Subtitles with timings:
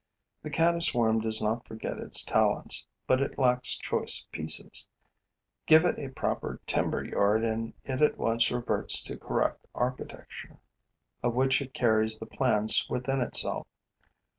[0.41, 4.87] The caddis worm does not forget its talents; but it lacks choice pieces.
[5.67, 10.57] Give it a proper timber yard and it at once reverts to correct architecture,
[11.21, 13.67] of which it carries the plans within itself.